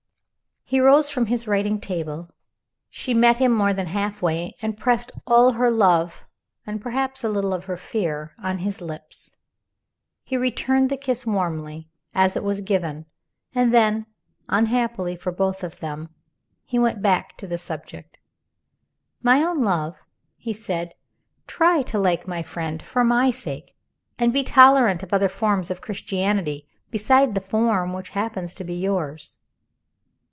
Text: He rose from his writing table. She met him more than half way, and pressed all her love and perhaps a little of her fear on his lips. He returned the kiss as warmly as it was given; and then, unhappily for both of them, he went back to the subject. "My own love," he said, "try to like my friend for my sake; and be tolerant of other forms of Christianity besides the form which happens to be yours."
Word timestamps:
He 0.63 0.79
rose 0.79 1.09
from 1.09 1.25
his 1.25 1.49
writing 1.49 1.81
table. 1.81 2.29
She 2.89 3.13
met 3.13 3.39
him 3.39 3.51
more 3.53 3.73
than 3.73 3.87
half 3.87 4.21
way, 4.21 4.55
and 4.61 4.77
pressed 4.77 5.11
all 5.27 5.51
her 5.51 5.69
love 5.69 6.25
and 6.65 6.79
perhaps 6.81 7.25
a 7.25 7.29
little 7.29 7.53
of 7.53 7.65
her 7.65 7.75
fear 7.75 8.31
on 8.41 8.59
his 8.59 8.79
lips. 8.79 9.35
He 10.23 10.37
returned 10.37 10.89
the 10.89 10.95
kiss 10.95 11.23
as 11.23 11.25
warmly 11.25 11.89
as 12.15 12.37
it 12.37 12.43
was 12.45 12.61
given; 12.61 13.05
and 13.53 13.73
then, 13.73 14.05
unhappily 14.47 15.17
for 15.17 15.33
both 15.33 15.61
of 15.61 15.81
them, 15.81 16.07
he 16.63 16.79
went 16.79 17.01
back 17.01 17.35
to 17.39 17.47
the 17.47 17.57
subject. 17.57 18.17
"My 19.21 19.43
own 19.43 19.61
love," 19.63 20.05
he 20.37 20.53
said, 20.53 20.95
"try 21.47 21.81
to 21.81 21.99
like 21.99 22.29
my 22.29 22.43
friend 22.43 22.81
for 22.81 23.03
my 23.03 23.29
sake; 23.29 23.75
and 24.17 24.31
be 24.31 24.41
tolerant 24.45 25.03
of 25.03 25.13
other 25.13 25.27
forms 25.27 25.69
of 25.69 25.81
Christianity 25.81 26.65
besides 26.89 27.33
the 27.33 27.41
form 27.41 27.91
which 27.91 28.11
happens 28.11 28.55
to 28.55 28.63
be 28.63 28.75
yours." 28.75 29.37